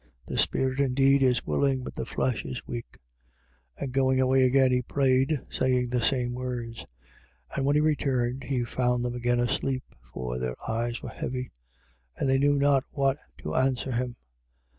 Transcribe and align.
The 0.25 0.35
spirit 0.39 0.79
indeed 0.79 1.21
is 1.21 1.45
willing, 1.45 1.83
but 1.83 1.93
the 1.93 2.07
flesh 2.07 2.43
is 2.43 2.65
weak. 2.65 2.97
14:39. 3.77 3.83
And 3.83 3.93
going 3.93 4.19
away 4.19 4.43
again, 4.45 4.71
he 4.71 4.81
prayed, 4.81 5.41
saying 5.51 5.89
the 5.89 6.01
same 6.01 6.33
words. 6.33 6.79
14:40. 7.51 7.57
And 7.57 7.65
when 7.67 7.75
he 7.75 7.81
returned, 7.81 8.43
he 8.45 8.63
found 8.63 9.05
them 9.05 9.13
again 9.13 9.39
asleep 9.39 9.83
(for 10.11 10.39
their 10.39 10.55
eyes 10.67 11.03
were 11.03 11.09
heavy): 11.09 11.51
and 12.17 12.27
they 12.27 12.39
knew 12.39 12.55
not 12.57 12.83
what 12.89 13.17
to 13.43 13.53
answer 13.53 13.91
him. 13.91 14.15